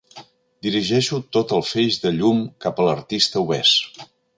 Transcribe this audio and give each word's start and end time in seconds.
Dirigeixo 0.67 1.19
tot 1.37 1.55
el 1.59 1.63
feix 1.73 2.01
de 2.07 2.15
llum 2.19 2.43
cap 2.67 2.83
a 2.85 2.89
l'artista 2.91 3.47
obès. 3.49 3.81